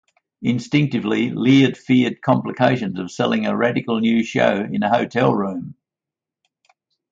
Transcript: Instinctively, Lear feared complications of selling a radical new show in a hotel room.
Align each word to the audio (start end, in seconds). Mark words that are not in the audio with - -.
Instinctively, 0.41 1.29
Lear 1.29 1.75
feared 1.75 2.23
complications 2.23 2.97
of 2.97 3.11
selling 3.11 3.45
a 3.45 3.55
radical 3.55 3.99
new 3.99 4.23
show 4.23 4.63
in 4.67 4.81
a 4.81 4.89
hotel 4.89 5.31
room. 5.31 5.75